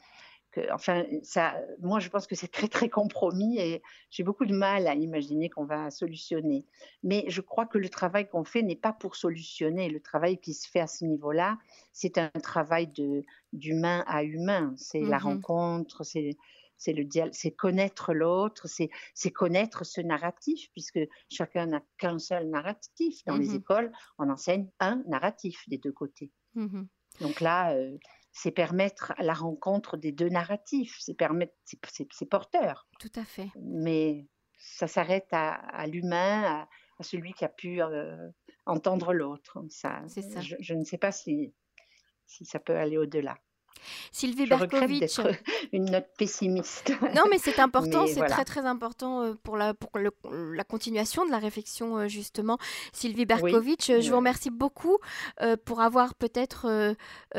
enfin, 0.71 1.05
ça, 1.23 1.55
moi, 1.81 1.99
je 1.99 2.09
pense 2.09 2.27
que 2.27 2.35
c'est 2.35 2.47
très, 2.47 2.67
très 2.67 2.89
compromis 2.89 3.59
et 3.59 3.81
j'ai 4.09 4.23
beaucoup 4.23 4.45
de 4.45 4.55
mal 4.55 4.87
à 4.87 4.95
imaginer 4.95 5.49
qu'on 5.49 5.65
va 5.65 5.91
solutionner. 5.91 6.65
Mais 7.03 7.25
je 7.27 7.41
crois 7.41 7.65
que 7.65 7.77
le 7.77 7.89
travail 7.89 8.27
qu'on 8.27 8.43
fait 8.43 8.61
n'est 8.61 8.75
pas 8.75 8.93
pour 8.93 9.15
solutionner. 9.15 9.89
Le 9.89 9.99
travail 9.99 10.37
qui 10.37 10.53
se 10.53 10.69
fait 10.69 10.79
à 10.79 10.87
ce 10.87 11.05
niveau-là, 11.05 11.57
c'est 11.93 12.17
un 12.17 12.29
travail 12.41 12.91
d'humain 13.53 14.03
à 14.07 14.23
humain. 14.23 14.73
C'est 14.77 15.01
la 15.01 15.17
mmh 15.17 15.23
rencontre, 15.23 16.03
c'est 16.03 16.37
c'est 16.77 16.93
le 16.93 17.07
c'est 17.31 17.51
connaître 17.51 18.13
l'autre, 18.13 18.67
c'est 18.67 19.31
connaître 19.31 19.83
ce 19.83 20.01
narratif, 20.01 20.69
puisque 20.71 20.99
chacun 21.29 21.67
n'a 21.67 21.81
qu'un 21.97 22.19
seul 22.19 22.49
narratif. 22.49 23.23
Dans 23.25 23.37
les 23.37 23.49
mmh 23.49 23.55
écoles, 23.55 23.91
on 24.17 24.29
enseigne 24.29 24.69
un 24.79 25.03
narratif 25.07 25.67
des 25.67 25.77
deux 25.77 25.91
côtés. 25.91 26.31
Mmh 26.55 26.83
Donc 27.21 27.41
là, 27.41 27.73
euh, 27.73 27.97
c'est 28.31 28.51
permettre 28.51 29.13
la 29.17 29.33
rencontre 29.33 29.97
des 29.97 30.11
deux 30.11 30.29
narratifs, 30.29 30.97
c'est 30.99 31.15
permettre, 31.15 31.53
c'est 31.63 32.29
porteur. 32.29 32.87
Tout 32.99 33.11
à 33.15 33.23
fait. 33.23 33.49
Mais 33.59 34.27
ça 34.59 34.87
s'arrête 34.87 35.27
à, 35.31 35.87
l'humain, 35.87 36.67
à, 36.99 37.03
celui 37.03 37.33
qui 37.33 37.45
a 37.45 37.49
pu 37.49 37.81
euh, 37.81 38.29
entendre 38.65 39.13
l'autre. 39.13 39.63
Ça, 39.69 40.03
ça. 40.07 40.41
Je, 40.41 40.73
ne 40.73 40.83
sais 40.83 40.97
pas 40.97 41.11
si, 41.11 41.53
si 42.25 42.45
ça 42.45 42.59
peut 42.59 42.75
aller 42.75 42.97
au-delà. 42.97 43.37
Sylvie 44.11 44.47
Berkovitch. 44.47 45.19
une 45.73 45.85
note 45.85 46.07
pessimiste. 46.17 46.91
Non, 47.15 47.23
mais 47.29 47.37
c'est 47.37 47.59
important, 47.59 48.07
c'est 48.07 48.25
très 48.25 48.45
très 48.45 48.65
important 48.65 49.21
euh, 49.21 49.33
pour 49.43 49.57
la, 49.57 49.73
pour 49.73 49.91
la 49.99 50.63
continuation 50.63 51.25
de 51.25 51.31
la 51.31 51.39
réflexion, 51.39 51.97
euh, 51.97 52.07
justement. 52.07 52.57
Sylvie 52.93 53.25
Berkovitch, 53.25 53.87
je 53.87 54.09
vous 54.09 54.17
remercie 54.17 54.49
beaucoup 54.49 54.97
euh, 55.41 55.57
pour 55.57 55.81
avoir 55.81 56.15
peut-être 56.15 56.95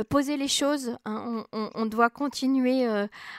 posé 0.08 0.36
les 0.36 0.48
choses. 0.48 0.96
Hein. 1.04 1.44
On, 1.52 1.86
doit 1.86 2.10
continuer 2.10 2.86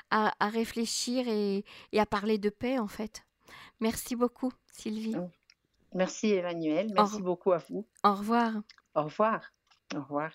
à, 0.10 0.32
réfléchir 0.42 1.28
et, 1.28 1.64
et, 1.92 2.00
à 2.00 2.06
parler 2.06 2.38
de 2.38 2.50
paix, 2.50 2.80
en 2.80 2.88
fait. 2.88 3.24
Merci 3.80 4.16
beaucoup, 4.16 4.52
Sylvie. 4.72 5.16
Merci, 5.94 6.34
Emmanuel. 6.34 6.92
Merci 6.94 7.22
beaucoup 7.22 7.52
à 7.52 7.58
vous. 7.58 7.86
Au 8.04 8.14
revoir. 8.14 8.54
Au 8.96 9.04
revoir. 9.04 9.52
Au 9.96 10.02
revoir. 10.02 10.32